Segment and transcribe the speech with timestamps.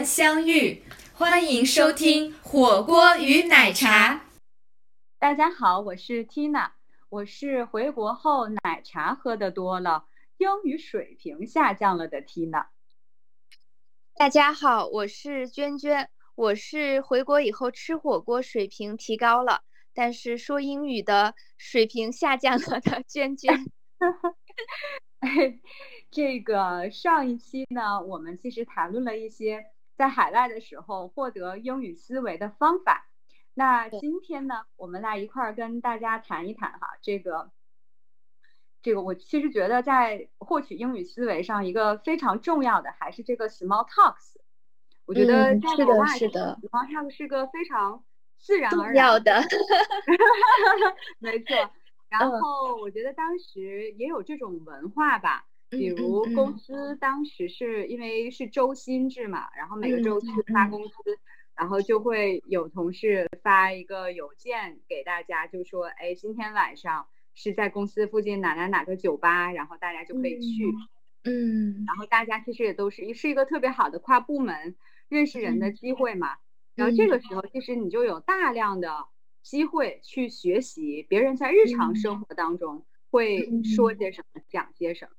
[0.00, 0.82] 相遇。
[1.12, 4.22] 欢迎收听火锅与奶茶。
[5.18, 6.70] 大家好，我是 Tina，
[7.08, 10.06] 我是回国后奶茶喝的多了，
[10.38, 12.66] 英语水平下降了的 Tina。
[14.14, 19.62] 大家好，我是娟娟，我是回国以后吃火锅水平提高了，
[19.92, 23.66] 但是说英语的水平下降了的 娟娟。
[26.10, 33.08] 这个上一期呢，我们其实谈论了一些在海外的时候获得英语思维的方法。
[33.54, 37.50] 那今天呢，我们来一块儿跟大家谈一谈哈，这个，
[38.80, 44.36] 这个我其实觉得在获取英语思维上，一个非常重要的还是这个 small talks。
[45.04, 48.02] 我觉得在国外，small talk 是个非常
[48.38, 49.42] 自然而然的，
[51.18, 51.70] 没错。
[52.08, 60.94] 然后我觉得当时也有这种文化吧，比如公司当时是因为是周薪制嘛，然后每个周去发工资，
[61.56, 70.64] 然后就会有同事发一个邮件给大家，就说，哎，今天晚上是在公司附近哪哪哪个酒吧，然后大家就可以去，
[71.24, 74.76] 嗯，然后大家其实也都是是一个特别好的跨部门
[75.08, 76.36] 认识人的机会嘛，
[76.74, 79.06] 然后这个时候其实你就有大量的。
[79.42, 85.16] 机会去学习别人在日常生活当中会说些什么，讲些什么。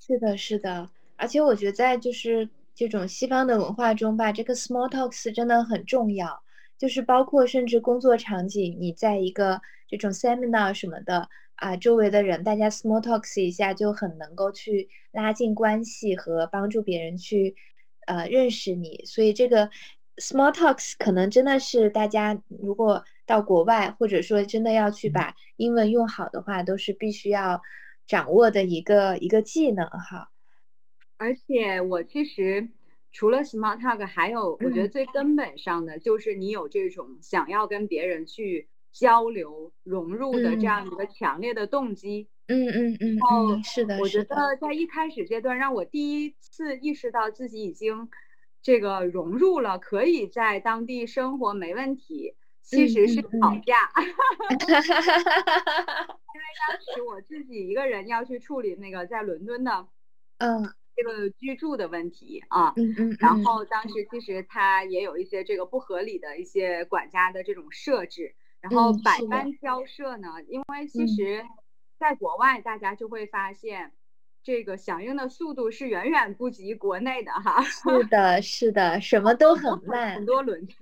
[0.00, 0.88] 是的，是的。
[1.16, 6.42] 而且我觉得在就是这种西方的文化中吧，这个 small talks 真的很重要。
[6.78, 17.56] 就是包括甚至工作场景，你在一个这种 seminar 什么的啊，周围的人大家 small talks 一下，就很能够去拉近关系和帮助别人去
[18.06, 19.02] 呃认识你。
[19.06, 19.70] 所以这个
[20.18, 23.04] small talks 可能真的是大家如果。
[23.28, 27.60] 到国外，或者说真的要去把英文用好的话，都是必须要
[28.06, 30.30] 掌握的一个一个技能哈。
[31.16, 32.68] 而且我其实
[33.10, 42.28] 除了 smart talk，还有我觉得最根本上的就是你有这种想要跟别人去交流融入的这样一个强烈的动机。
[42.48, 43.16] 嗯嗯嗯。
[43.16, 48.08] 然后是的，我觉得在一开始阶段，让我第一次意识到自己已经
[48.62, 52.34] 这个融入了，可以在当地生活没问题。
[52.66, 53.28] 其实是吵
[53.64, 53.88] 架，
[54.50, 54.74] 因为
[56.68, 59.86] 当时我自己一个人要去处理那个在伦敦的，
[60.38, 63.64] 嗯，这个居住的问题啊，嗯嗯，然后。
[63.66, 71.46] 当时其实他也有一些这个不合理的一些管家的这种设置，然后百般交涉呢，因为其实
[72.00, 73.92] 在国外大家就会发现，
[74.42, 80.74] 这个响应的速度是远远不及国内的哈，是的，是的，什么都很慢，很多轮次。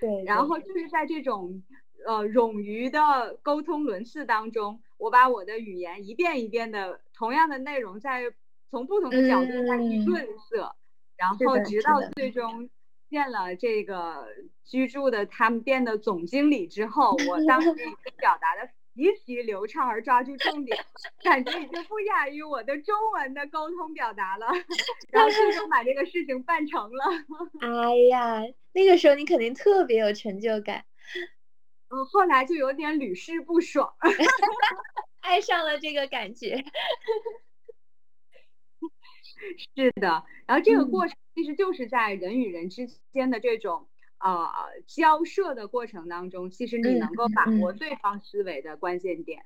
[0.00, 0.58] 对，然后。
[0.58, 1.62] 就是在这种
[2.06, 8.22] 呃冗余的沟通轮次当中，我把我的语言一遍一遍的同样的内容，在
[8.70, 10.74] 从不同的角度再去润色，
[11.16, 12.68] 然后直到最终
[13.08, 14.26] 见了这个
[14.64, 20.76] 居住的他们店的总经理之后，我当时已经表达的极其流畅而抓住重点，
[21.22, 24.46] 感觉已经不亚于我的中文的沟通表达了，
[25.12, 27.04] 然后最终把这个事情办成了。
[27.60, 28.42] 哎呀。
[28.72, 30.84] 那个时候你肯定特别有成就感，
[31.88, 33.94] 嗯，后来就有点屡试不爽，
[35.20, 36.62] 爱上了这个感觉。
[39.74, 43.88] 是的，然后这个过程其实就是在人与人之间的这种
[44.32, 49.44] 呃交涉的过程当中，其实你能够把握对方思维的关键点。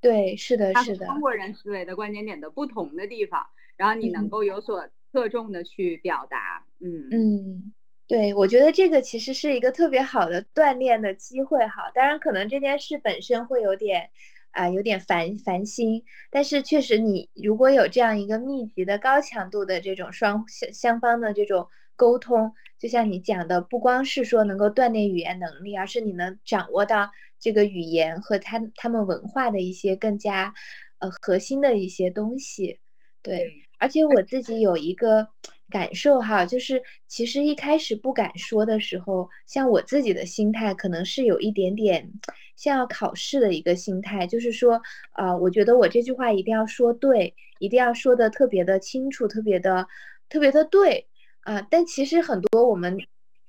[0.00, 1.06] 对，是的，是的。
[1.06, 3.46] 中国人思维的关键点的不同的地方，
[3.76, 6.66] 然后你能够有所侧重的去表达。
[6.80, 7.72] 嗯嗯。
[8.08, 11.90] 对，我觉得这个其实是一个特别好的锻炼的机会哈。
[11.92, 14.10] 当然，可能这件事本身会有点，
[14.56, 16.02] 啊，有点烦烦心。
[16.30, 30.54] 但是确实，你如果有这样一个密集的、高强度的这种双相相方的这种沟通，就像你讲的，不光是说能够锻炼语言能力，而是你能掌握到这个语言和他他们文化的一些更加，
[31.00, 32.80] 呃，核心的一些东西。
[33.22, 35.28] 对，而且我自己有一个。
[35.70, 42.12] 感受哈，就是其实一开始不敢说的时候，像我自己的心态可能是有一点点
[42.56, 44.80] 像要考试的一个心态，就是说，
[45.16, 49.86] 呃，我觉得我这句话一定要说对，一定要说的特别的清楚，特别的
[50.28, 51.08] 特别的对
[51.40, 51.66] 啊。
[51.68, 52.98] 但其实很多我们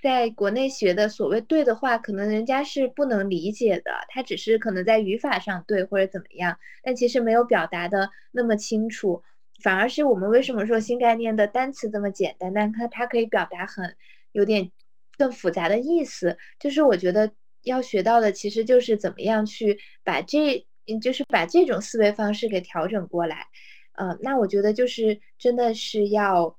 [0.02, 9.22] 在国内学的所谓对的话，可能人家是不能理解的，他只是可能在语法上对或者怎么样，但其实没有表达的那么清楚。
[9.64, 13.96] 反而是我们为什么说新概念的单词这么简单，但它它可以表达很
[14.32, 14.72] 有点
[15.18, 16.38] 更复杂的意思。
[16.60, 17.32] 就是我觉得
[17.64, 20.66] 要学到的其实就是怎么样去把这，
[21.02, 23.48] 就是把这种思维方式给调整过来。
[23.94, 26.58] 嗯，那我觉得就是真的是要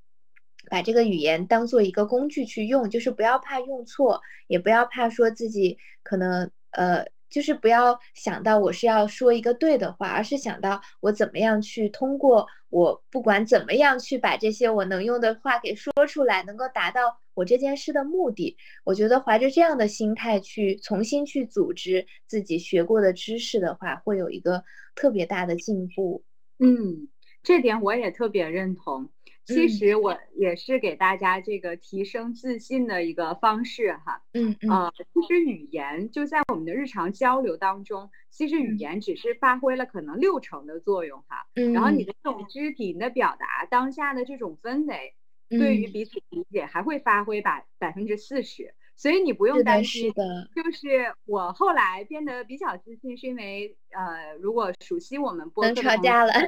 [0.68, 7.06] 把这个语言当做一个工具去用，就是不要怕用错，也不要怕说自己可能呃。
[7.30, 18.56] 就是不要想到我是要说一个对的话，而是想到我怎么样去通过我不管怎么样去把这些我能用的话给说出来，能够达到我这件事的目的。
[18.84, 24.64] 我觉得怀着这样的心态去重新去组织自己学过的知识的话，会有一个
[24.94, 26.24] 特别大的进步。
[26.58, 27.08] 嗯，
[27.42, 29.10] 这点我也特别认同。
[29.48, 34.70] 其实我也是给大家这个提升自信的一个方式哈，嗯嗯。
[34.70, 45.14] 啊，其实语言就在我们的日常交流当中，其实语言只是发挥了可能六成的作用哈，嗯，然后你的这种肢体你的表达，当下的这种氛围，
[45.48, 45.88] 对于。
[45.88, 56.32] 彼此理解还会发挥百百分之四十，所以你不用担心，是的，就是我后来变得比较自信，是因为呃，如果熟悉我们播能吵架了。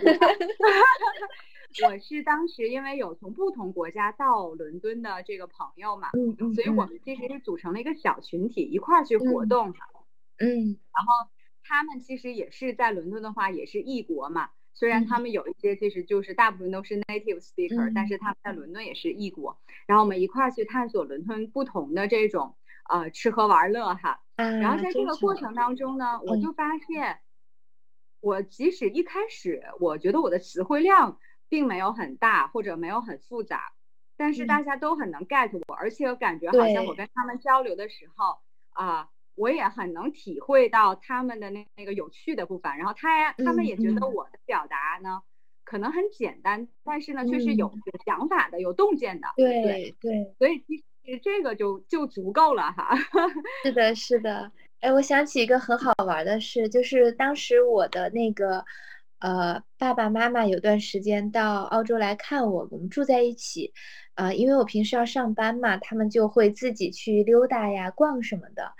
[1.86, 9.68] 我是当时因为有从不同国家到伦敦的这个朋友嘛，嗯嗯，所以我们其实是组成了一个小群体，一块儿去活动。
[10.38, 11.30] 嗯，然后
[11.62, 14.50] 他们其实也是在伦敦的话，也是异国嘛。
[14.72, 19.56] 虽然他们有一些其实就是大部分都是 native speaker，但是他们在伦敦也是异国。
[19.86, 22.56] 然后我们一块儿去探索伦敦不同的这种
[22.88, 24.22] 呃吃喝玩乐哈。
[24.36, 27.20] 然后在这个过程当中呢，我就发现，
[28.20, 31.18] 我即使一开始我觉得我的词汇量。
[31.50, 33.72] 并没有很大或者没有很复杂，
[34.16, 38.38] 但是大家都很能 get 我，而且我感觉好像我跟他们交流的时候
[38.70, 45.22] 啊，我也很能体会到他们的那那个有趣的部分，然后他他们也觉得我的表达呢
[45.64, 49.26] 可能很简单，但是呢却是有有想法的、有洞见的。
[49.36, 52.94] 对对，所以其实这个就就足够了哈。
[53.64, 54.52] 是的，是的。
[54.78, 58.64] 哎，我想起一个很好玩的事，就是当时我的那个。
[59.20, 63.72] 呃，爸爸妈妈有段时间到澳洲来看我，我们住在一起。
[64.14, 68.72] 啊，因为我平时要上班嘛，他们就会自己去溜达呀、逛什么的。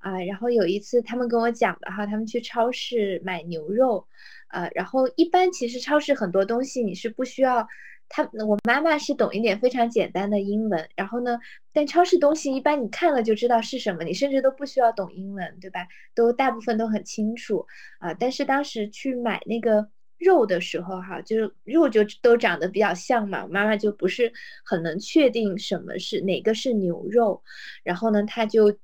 [0.00, 4.06] 啊，然后有一次他们跟我讲的哈，他们去超市买牛肉。
[4.48, 7.66] 啊，然后一般其实超市很多东西你是不需要。
[8.16, 11.36] 他我妈妈是懂一点非常简单的英文，然后呢，
[11.72, 15.88] 但超市东西一般你看了就知道是什么，你甚至都不需要懂英文，对吧？
[16.14, 17.66] 都大部分都很清楚
[17.98, 18.14] 啊。
[18.14, 24.32] 但是当时去买那个肉的时候，哈，就是肉就都长得比较像嘛，我妈妈就不是
[24.64, 27.42] 很能确定什么是哪个是牛肉，
[27.82, 28.78] 然后呢，她就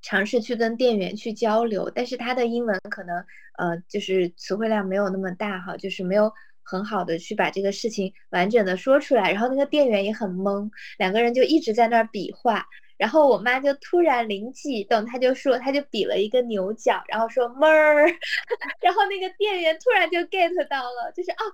[0.00, 3.16] 尝试去跟店员去交流，但是他的英文可能
[3.58, 6.32] 呃就是词汇量没有那么大哈，就是没有。
[6.64, 12.66] 很好的去把这个事情完整的说出来，然后那个店员也很懵，两个人就一直在那儿比划，
[12.96, 18.06] 然后我妈就突然灵机一动，她就说，她就比了一个牛角，然后说妹儿，
[18.80, 21.44] 然后那个店员突然就 get 到了，就是啊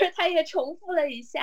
[0.00, 1.42] 妹儿，他也重复了一下，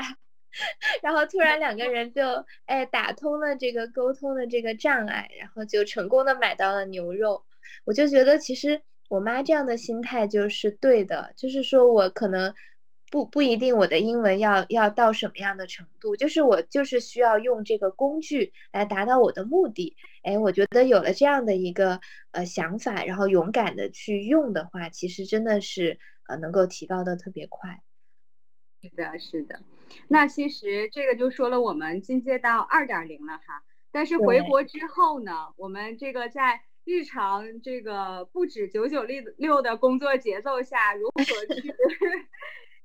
[1.02, 2.24] 然后突然两个人就
[2.66, 7.44] 哎打通了这个沟通的这个障碍，然后就成功的买到了牛肉，
[7.86, 12.54] 我就觉得其实我妈这样的心态就是对的，就是说我可能。
[13.12, 16.16] 不不一定，我的英文要要到什么样的程度？
[16.16, 19.96] 就是我就是需要用这个工具来达到我的目的。
[20.24, 27.82] 哎，我觉得有了这样的一个呃想法，然后勇敢的去用的话，其实真的是呃能够提高的特别快。
[28.82, 29.60] 是的，是的。
[30.08, 33.64] 那其实这个就说了我们进阶到二点零了哈。
[33.92, 41.24] 但是回国之后呢，我们这个在日常这个不止九九六六的工作节奏下，如何
[41.56, 41.74] 去？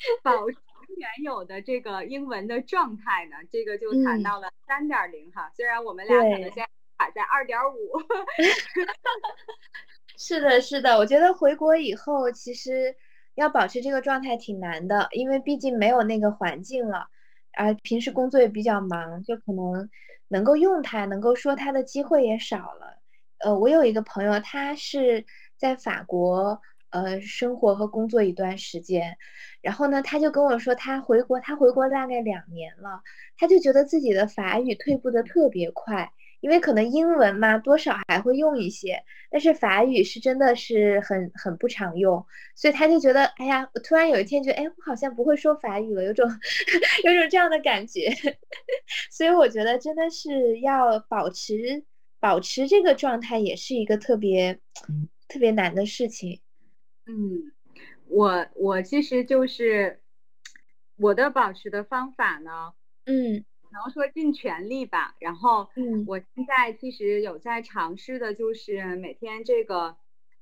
[0.23, 0.57] 保持
[0.97, 3.37] 原有的这个英文的状态呢？
[3.51, 5.51] 这个就谈到了三点零哈。
[5.55, 7.93] 虽然我们俩可能现在卡在二点五。
[10.19, 10.99] 是的，是的。
[10.99, 12.95] 我觉得回国以后，其实
[13.35, 17.07] 要保持这个状态挺难的，因为毕竟没有那个环境了，
[17.53, 19.89] 而平时工作也比较忙，就可能
[20.29, 22.99] 能够用它、能够说它的机会也少了。
[23.39, 25.25] 呃，我有一个朋友，他是
[25.57, 26.61] 在法国。
[26.91, 29.17] 呃，生活和工作一段时间，
[29.63, 33.03] 然后呢，他就跟我说，他回国，他回国大概两年了，
[33.37, 46.29] 他就觉得自己的法语退步的特别快，因为可能英文嘛，多少还会用一些，但是法语是真的是很很不常用，所以他就觉得，哎呀，我突然有一天觉得，哎，我好像不会说法语了，有种
[47.05, 48.11] 有种这样的感觉，
[49.11, 51.85] 所以我觉得真的是要保持
[52.19, 54.59] 保持这个状态，也是一个特别
[55.29, 56.41] 特别难的事情。
[57.11, 57.53] 嗯，
[58.07, 60.01] 我我其实就是
[60.97, 62.73] 我的保持的方法呢，
[63.07, 65.17] 嗯，能说尽全力吧。
[65.19, 69.97] 然后，嗯，我现在其实有在尝试的，就是每天这个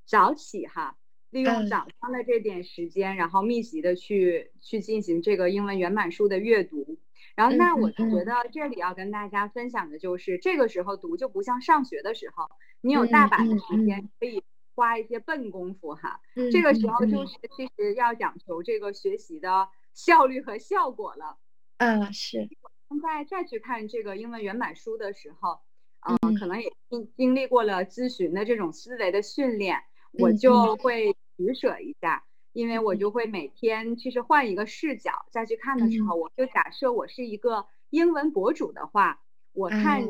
[0.04, 0.98] 早起哈，
[1.30, 6.98] 利用早上的这点时间，然后密集的去去进行这个英文原版书的阅读。
[7.34, 14.42] 然后，那我觉得这里要跟大家分享的就是，这个时候读就不像上学的时候，你有大把的时间可以
[14.78, 16.20] 花一些笨功夫哈。
[16.52, 21.36] 这个时候就是其实要讲求这个学习的效率和效果了。
[21.78, 22.48] 嗯，是。
[22.88, 25.58] 现在再去看这个英文原版书的时候，
[26.06, 29.82] 嗯，可能也经经历过了咨询的这种思维的训练，
[30.12, 32.24] 我就会取舍一下。
[32.54, 39.20] 因为我就会每天其实换一个视角再去看的时候，我就假设我是一个英文博主的话，
[39.52, 40.08] 我看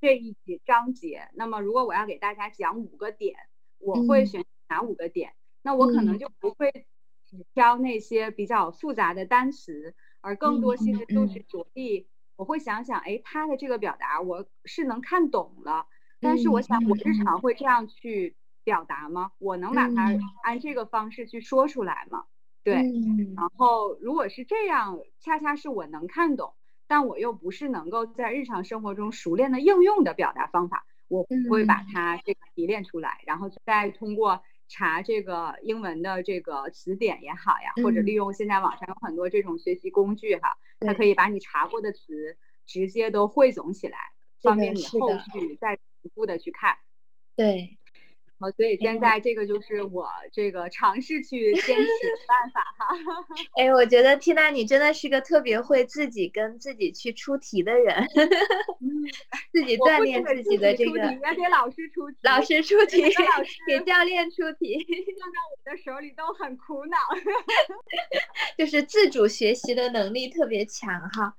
[0.00, 3.36] 这一节章节，那么如果我要给大家讲五个点，
[3.78, 5.34] 我会选哪五个点？
[5.62, 6.86] 那我可能就不会
[7.24, 15.86] 只挑那些比较复杂的单词，而更多其实就是着力，我会想想，哎，他的这个表达我是能看懂了，
[16.20, 18.36] 但是我想我日常会这样去。
[18.64, 19.32] 表达吗？
[19.36, 22.24] 我能把它按这个方式去说出来吗？
[22.62, 22.76] 对，
[23.36, 26.54] 然后如果是这样，恰恰是我能看懂，
[26.86, 43.98] 但我又不是能够在日常生活中熟练的应用的表达方法，我会把它这个提炼出来，然后再通过查这个英文的这个词典也好呀，或者利用现在网上有很多这种学习工具哈，它可以把你查过的词直接都汇总起来，
[44.40, 46.76] 方便你后续再逐步的去看。
[47.36, 47.78] 对。
[48.52, 52.96] 所以现在这个就是我这个尝试去坚持的 办法哈。
[53.56, 58.06] 哎，我觉得缇娜你真的是个特别会自己跟自己去出题的人，
[59.52, 60.98] 自己锻炼自己的这个。
[61.00, 62.16] 要给老师出题。
[62.22, 63.02] 老师出题，
[63.66, 64.84] 给教练出题，
[65.20, 66.96] 放到我的手里都很苦恼。
[68.56, 71.34] 就是自主学习的能力特别强哈。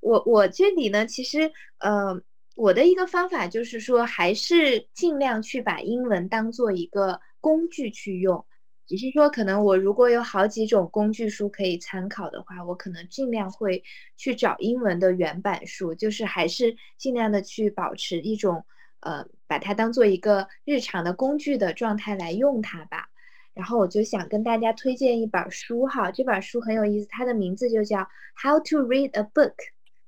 [0.00, 2.20] 我我这里呢，其实呃。
[2.58, 8.44] 我的一个方法就是说，还是尽量去把英文当做一个工具去用。
[8.84, 13.84] 只是说，可能我如果有好几种工具书可以参考的话，我可能尽量会
[14.16, 18.64] 去找英文的原版书，就是还是尽量的去保持一种
[18.98, 23.08] 呃，把它当做一个日常的工具的状态来用它吧。
[23.54, 27.98] 然后我就想跟大家推荐一本书哈，这本书很有意思，它的名字就叫
[28.42, 29.52] 《How to Read a Book》，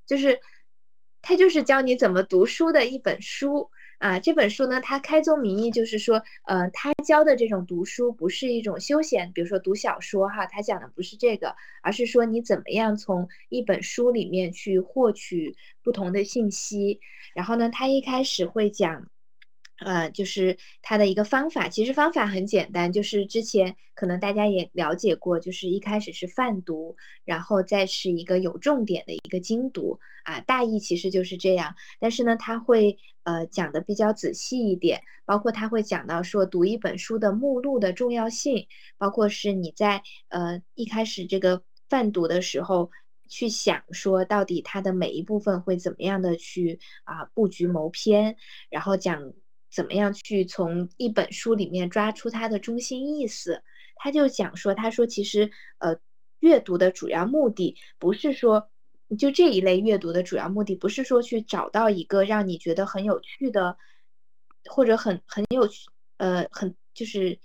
[0.04, 0.40] 就是。
[1.22, 4.18] 它就是教你怎么读书的一本书啊！
[4.18, 17.00] 这本书呢，它开宗明义就是说，呃，它教的这种读书不是一种休闲，比如说读小说哈，它讲的不是这个，而是说你怎么样从一本书里面去获取不同的信息。
[17.34, 19.06] 然后呢，它一开始会讲。
[19.80, 31.74] 呃，就是它的一个方法，其实方法很简单，就是之前可能大家也了解过，就是一开始是泛读，然后再是一个有重点的一个精读啊，大意其实就是这样。
[31.98, 38.66] 但是呢，他会呃讲的比较仔细一点，包括他会讲到说读一本书的目录的重要性，
[38.98, 42.90] 包括是你在呃一开始这个泛读的时候
[43.28, 48.36] 去想说到底它的每一部分会怎么样的去啊布局谋篇，
[48.68, 49.32] 然后讲。
[49.70, 53.62] 怎么样去从一本书里面抓出它的中心意思？
[54.02, 55.94] 他就讲说，他说其实呃，
[56.38, 58.70] 阅读的主要目的不是说，
[59.18, 63.76] 就这一类阅读的主要目的不是说去找到一个让你觉得很有趣的，
[64.70, 67.38] 或者很很有趣呃很就是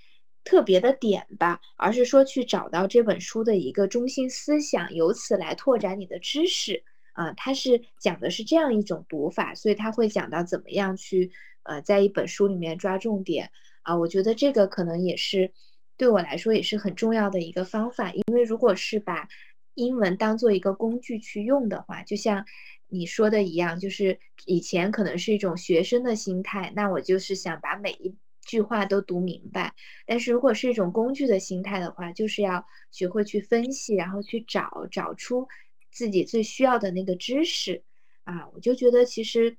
[0.46, 7.34] 特别的点吧，而是说去找到这本书的一个中心思想，由此来拓展你的知识啊。
[7.34, 11.34] 他是讲的是这样一种读法，所以他会讲到怎么样去。
[11.66, 15.52] 呃，在一本书里面抓重点啊，我觉得这个可能也是
[15.98, 18.12] 对我来说也是很重要的一个方法。
[18.14, 19.28] 因为如果是把
[19.74, 22.46] 英文当做一个工具去用的话，就像
[22.88, 29.74] 你说的一样，就是以前可能是一种学生的心态，那我就是想把每一句话都读明白。
[30.06, 35.48] 但是如果是一种工具的心态的话，就是要学会去分析，然后去找找出
[35.92, 37.84] 自己最需要的那个知识
[38.24, 38.48] 啊。
[38.54, 39.58] 我就觉得其实，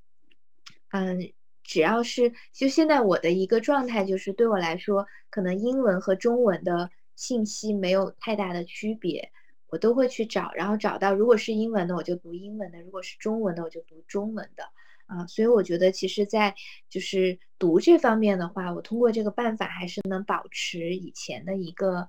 [0.93, 1.33] 嗯。
[1.67, 9.33] 只要是就现在我的一个状态，就是对我来说，可能英文和中文的信息没有太大的区别，
[9.69, 14.65] 我都会去找，然后找到，如果是英文的，我就读英文的；如果是中文的，我就读中文的。
[15.07, 16.55] 啊，所以我觉得，其实，在
[16.89, 22.09] 就是读这方面的话，我通过这个办法，还是能保持以前的一个，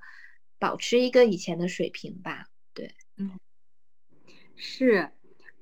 [0.60, 2.48] 保持一个以前的水平吧。
[2.74, 3.38] 对，嗯，
[4.56, 5.12] 是，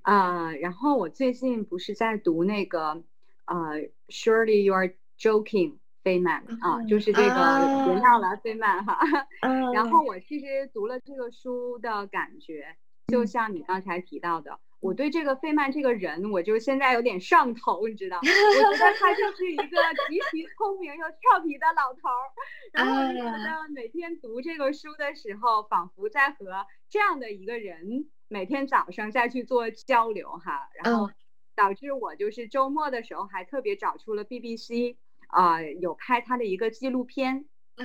[0.01, 3.03] 啊，然后我最近不是在读那个。
[3.45, 3.71] 啊
[4.09, 8.99] ，Surely you are joking，费曼啊，就是这个别闹了，费曼哈。
[9.73, 12.75] 然后我其实读了这个书的感觉，
[13.07, 18.17] 就像你刚才提到的，我对这个费曼这个人，我就现在有点上头，你知道？
[18.19, 19.63] 我觉得他就是一个
[20.07, 22.33] 极其聪明又俏皮的老头儿。
[22.71, 31.09] 然后我觉得每天读这个书的时候，仿佛在和这样的一个人每天早上再去做交流哈，然后
[31.55, 34.95] 导致我就是周末的时候还特别找出了 BBC
[35.27, 37.45] 啊有拍他的一个纪录片。
[37.75, 37.83] 啊，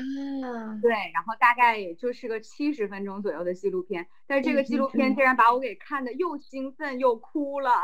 [0.81, 7.73] 对，然后大概也就是个七十分钟左右的纪录片，但是这个纪录片竟然把我给看的又兴奋又哭了。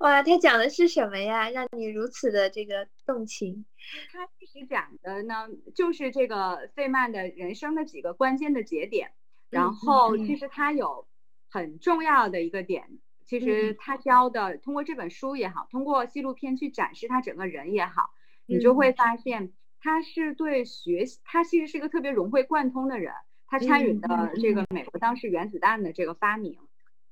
[0.00, 1.50] 哇，他讲的是什么呀？
[1.50, 3.64] 让你如此的这个动情？
[4.12, 9.12] 他其实讲的呢，就是这个费曼的人生的几个关键的节点。
[9.50, 11.06] 然后其实他有
[11.52, 18.08] 很重要的一个点，其实他教的，通过这本书也好，通过纪录片去展示他整个人也好。
[18.46, 23.12] 你就会发现，他是对学习，他其实是一个特别融会贯通的人。
[23.46, 26.58] 他参与的这个美国当时原子弹的这个发明，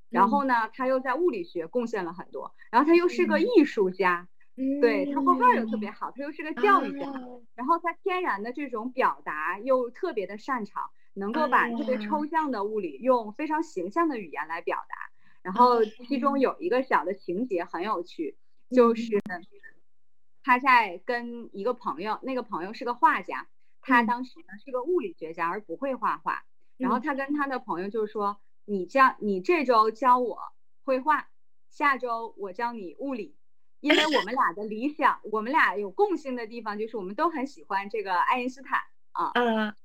[0.09, 4.27] 然后呢，他又在物理学贡献了很多，然后他又是个艺术家，
[4.81, 5.91] 对他画画又特别。
[5.91, 7.05] 好，他又是个教育家，
[7.53, 14.95] 然后他天然的这种表达又特别的擅长，能够把特别抽象的物理用非常形象的语言来表达。
[15.41, 18.37] 然后其中有一个小的情节很有趣，
[18.69, 19.21] 就是。
[20.43, 23.47] 他在跟一个朋友，那个朋友是个画家，
[23.79, 26.43] 他当时呢是个物理学家而不会画画。
[26.77, 30.39] 然后他跟他的朋友就说：“你教你这周教我
[30.83, 31.29] 绘画，
[31.69, 33.35] 下周我教你物理，
[33.81, 39.75] 因为我们俩的理想，我们俩有共性的地方就是我们都很喜欢这个爱因斯坦啊。”嗯，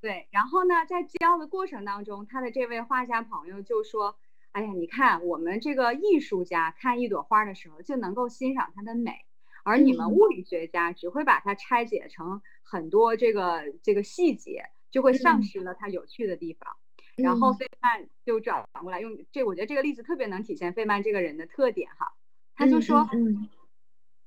[0.00, 0.28] 对。
[0.30, 4.16] 然后呢，在教的过程当中，他的这位画家朋友就说
[4.52, 9.24] ：“哎呀，你看我们这个艺术家看一朵花的时候就能够欣赏它的美。”
[9.64, 16.76] 而你们物理学家只会把它拆解成很多这个这个细节，就会丧失了它有趣的地方。
[17.16, 22.14] 然后费曼就转过来用这，我觉得这个例子特别能体现费曼这个人的特点哈。
[22.54, 23.06] 他就说，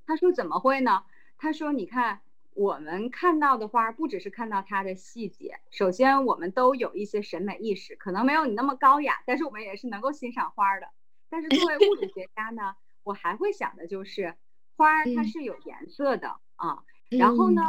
[0.06, 1.04] 他说怎么会呢？
[1.38, 2.22] 他说你看
[2.54, 10.90] 我们看到的花，不只是看到它的细节，首先我们都有一些审美意识，可能没有你那么高雅，但是我们也是能够欣赏花的。
[11.30, 14.36] 但是作为物理学家呢，我还会想的就是。
[14.78, 17.62] 花它是有颜色的啊，然后呢，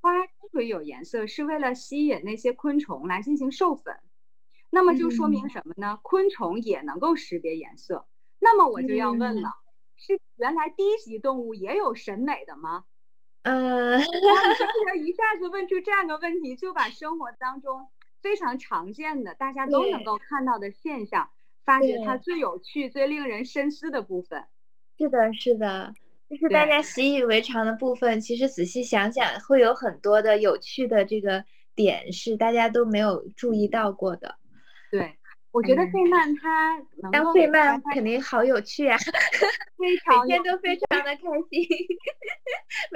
[0.00, 4.00] 花之所以有颜色，是为了吸引那些昆虫来进行授粉。
[4.70, 6.00] 那么就说明什么呢？
[6.02, 8.08] 昆虫也能够识别颜色。
[8.40, 9.50] 那么我就要问了，
[9.96, 12.84] 是原来低级动物也有审美的吗？
[13.46, 13.96] 呃，
[14.98, 17.86] 一下子问出这样的问题，就把生活当中
[18.20, 21.30] 非常常见的、大家都能够看到的现象，
[21.64, 24.44] 发掘它最有趣、最令人深思的部分？
[24.98, 25.94] 是的，是的。
[26.28, 31.44] 就是大家习以为常的部分，其实仔细想想，会有很多的有趣的这个
[31.76, 34.34] 点是大家都没有注意到过的。
[34.90, 35.16] 对，
[35.52, 36.82] 我觉得费曼他
[37.12, 38.98] 当费曼肯定好有趣啊，
[39.78, 41.64] 非常每天都非常的开心，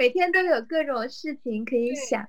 [0.01, 2.23] 每天都有各种事情可以想，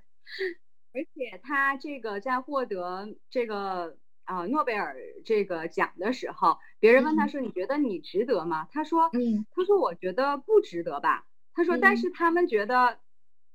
[0.93, 3.97] 而且他这个在获得这个。
[4.25, 13.01] 啊，诺贝尔这个奖的时候，别人问他说：“你觉得你值得吗？”他说：“嗯，他说我觉得不值得吧。”他说：“但是他们觉得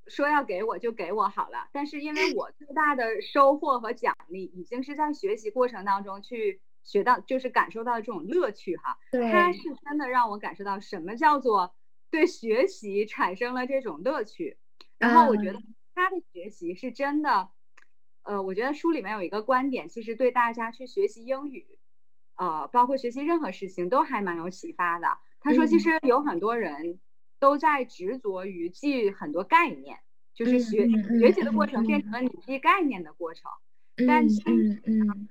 [0.07, 1.69] 说要给我就给我好了。
[1.71, 8.97] 但是因为我最大的收获和奖励，已经是在学习过程当中去学到，就是感受到这种乐趣哈。
[9.31, 11.73] 他是真的让我感受到什么叫做
[12.09, 14.57] 对学习产生了这种乐趣。
[14.97, 15.59] 然后我觉得
[15.93, 17.49] 他的学习是真的。”
[18.23, 21.79] 呃，我觉得书里面有一个观点，其实对大家去学习英语，
[22.35, 25.17] 呃，包括学习任何事情都还蛮有启发的。
[25.39, 26.99] 他说，其实有很多人
[27.39, 29.99] 都在执着于记很多概念，
[30.33, 30.89] 就是学
[31.21, 33.49] 学习的过程变成了你记概念的过程。
[34.05, 34.41] 但是，
[34.85, 35.29] 嗯，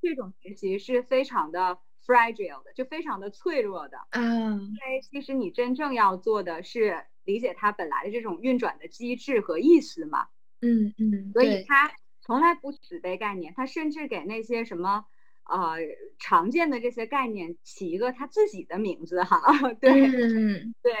[0.00, 3.98] 这种学习是非常的 fragile 的，就非常的脆弱的。
[4.10, 10.26] 嗯，因为其实你真正要做的是理解它本来的这种运转的机制和意思嘛。
[10.62, 11.92] 嗯嗯，所以它。
[12.20, 15.06] 从来不死背概念，他甚至给那些什么，
[15.48, 15.78] 呃，
[16.18, 19.40] 常见的这些概念起一个他自己的名字哈。
[19.80, 20.92] 对对，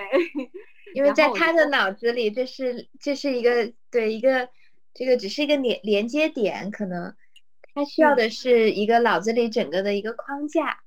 [0.94, 4.48] 因 为在他的脑子里，这是这是一个对一个
[4.94, 7.14] 这个只是一个连连接点，可能
[7.74, 10.80] 他需要的是一个脑子里整个的一个框架。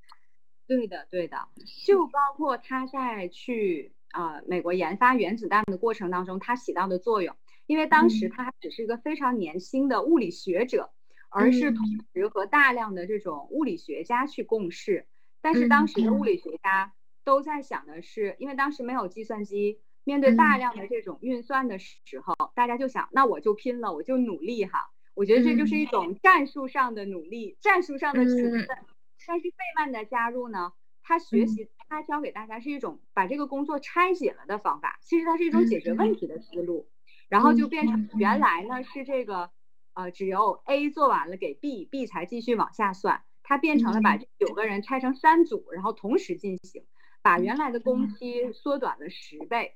[0.68, 1.38] 对的，对的，
[1.86, 7.36] 就包括他在去啊美国研发原子弹的过程当中，他起到的作用。
[7.68, 10.92] 因为当时他只是一个非常年轻的物理学者，
[11.30, 15.08] 而是同时和大量的这种物理学家去共事。
[15.42, 16.94] 但是当时的物理学家
[17.24, 24.90] 都在想的是，因为当时没有计算机，面对大量的这种运算的时候，大家就想，那我就拼了，我就努力哈。
[25.14, 28.68] 我觉得这就是一种战术上的努力，战术上的勤奋。
[29.28, 36.88] 但是费曼的加入呢，他学习他教给大家是一种把这个工作拆解了的方法，其实它是一种解决问题的思路。
[37.30, 39.52] 然后就变成原来呢是这个，
[39.94, 43.24] 呃，只有 A 做完了给 B，B 才继续往下算。
[43.42, 46.86] 它变成了把这九个人拆成三组，然后同时进行，
[47.22, 49.76] 把原来的工期缩短了十倍。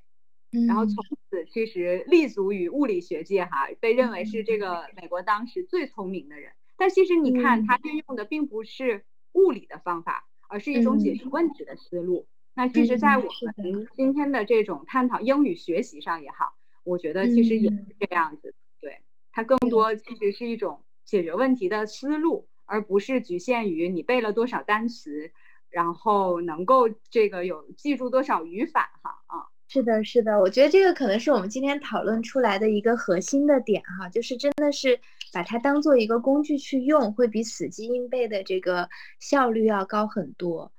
[0.67, 0.95] 然后从
[1.29, 6.51] 此其实立足于物理学界哈，被认为是这个美国当时最聪明的人。
[6.77, 9.05] 但其实你看，他运用的并不是
[9.35, 12.25] 物理的方法，而是一种解决问题的思路。
[12.55, 13.23] 那其实，在我
[13.57, 18.55] 们今天的这种探讨英语学习上也好，我觉得其实也是这样子。
[18.79, 25.31] 对，它更多其实是一种解决问题的思路，而不是局限于你背了多少单词，
[25.69, 29.51] 然后能够这个有记住多少语法哈啊。
[29.67, 35.01] 是的，是的，我觉得这个可能是我们今天讨论出来的一个核心的点哈，就是真的是
[35.35, 38.87] 把它当做一个工具去用，会比死记硬背的这个
[39.19, 40.71] 效率要高很多。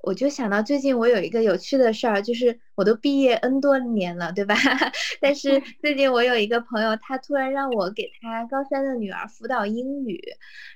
[0.00, 4.54] 我就想到最近我有一个有趣的事儿，就是我都毕业 N 多年了，对吧？
[5.20, 10.18] 但是 最近我有一个朋友，他突然让我给他高三的女儿辅导英语，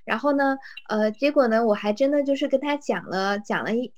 [0.04, 0.58] 然后呢，
[0.90, 3.90] 呃，结果呢，我还真的就是跟他讲了讲了一，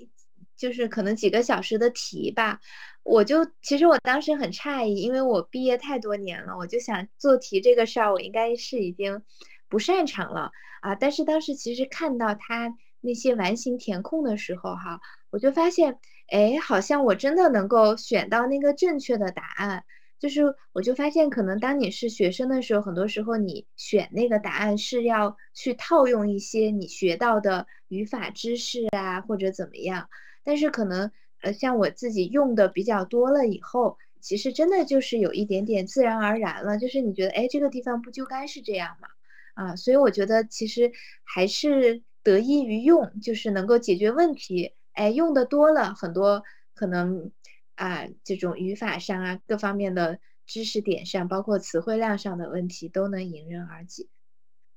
[0.56, 2.60] 就是可能几个小时的题吧。
[3.02, 9.22] 我就其实我当时很诧异，因为我毕业太多年了，我就想做题这个事儿，我应该是已经
[9.68, 10.94] 不擅长了啊。
[10.94, 19.84] 但是当时其实看到他那些完形填空的时候，哈，我就发现，哎，好像我真的能够选到那个正确的答案。
[20.24, 30.08] 就是我就发现，可能当你是学生的时候，很多时候你选那个答案是要去套用一些你学到的语法知识啊，或者怎么样。
[30.42, 31.10] 但是可能。
[31.42, 39.08] 呃，像我自己用的比较多了以后，其实真的就是有一点点自然而然了，就是你觉得，哎，这个地方不就该是这样吗？
[39.52, 40.90] 啊，所以我觉得其实
[41.22, 44.72] 还是得益于用，就是能够解决问题。
[44.94, 46.42] 哎，用的多了，很多
[46.74, 47.30] 可能
[47.74, 54.06] 啊，这种语法上啊，各方面的知识点上，包括词汇量上的问题，都能迎刃而解。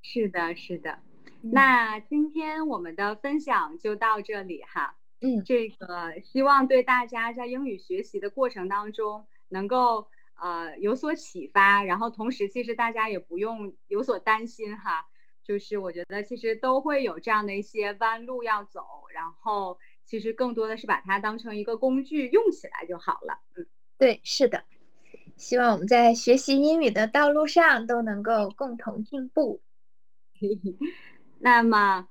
[0.01, 0.99] 是的，是的。
[1.41, 4.95] 那今天我们的分享就到这里哈。
[5.19, 10.07] 嗯，这个希望对大家在英语学习的过程当中能够
[10.39, 15.07] 呃有所启发，然后同时其实大家也不用有所担心哈，
[15.43, 23.39] 就是我觉得其实都会有这样的一些弯路要走，然后其实更多的是把它当成一个工具用起来就好了。
[23.55, 23.67] 嗯，
[23.97, 24.63] 对，是的，
[25.35, 29.61] 希望我们在学习英语的道路上都能够共同进步。
[31.39, 32.07] 那么。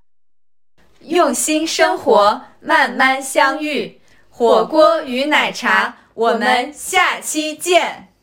[1.00, 4.00] 用心生活，慢慢相遇。
[4.30, 8.14] 火锅与奶茶，我们下期见。